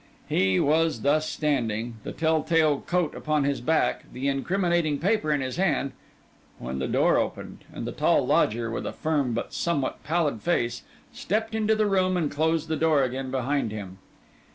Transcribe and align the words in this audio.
He 0.27 0.59
was 0.59 1.01
thus 1.01 1.29
standing, 1.29 1.97
the 2.03 2.11
tell 2.11 2.41
tale 2.41 2.81
coat 2.87 3.13
upon 3.13 3.43
his 3.43 3.61
back, 3.61 4.11
the 4.11 4.27
incriminating 4.27 4.97
paper 4.97 5.31
in 5.31 5.41
his 5.41 5.57
hand, 5.57 5.91
when 6.57 6.79
the 6.79 6.87
door 6.87 7.19
opened 7.19 7.65
and 7.71 7.85
the 7.85 7.91
tall 7.91 8.25
lodger, 8.25 8.71
with 8.71 8.87
a 8.87 8.93
firm 8.93 9.33
but 9.35 9.53
somewhat 9.53 10.03
pallid 10.03 10.41
face, 10.41 10.81
stepped 11.13 11.53
into 11.53 11.75
the 11.75 11.85
room 11.85 12.17
and 12.17 12.31
closed 12.31 12.67
the 12.67 12.75
door 12.77 13.03
again 13.03 13.29
behind 13.29 13.71
him. 13.71 13.99